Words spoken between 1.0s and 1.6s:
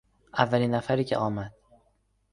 که آمد